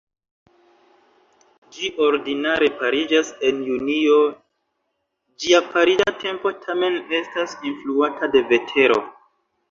Ĝi 1.73 1.89
ordinare 2.05 2.69
pariĝas 2.79 3.27
en 3.49 3.59
junio, 3.71 4.15
ĝia 5.43 5.59
pariĝa 5.75 6.13
tempo 6.23 6.53
tamen 6.63 6.97
estas 7.19 7.53
influata 7.73 8.31
de 8.37 8.43
vetero. 8.53 8.99